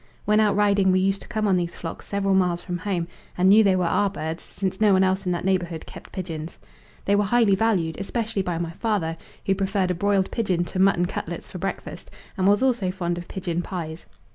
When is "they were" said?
3.63-3.85, 7.05-7.25